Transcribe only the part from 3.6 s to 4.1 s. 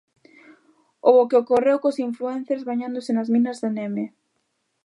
de Neme.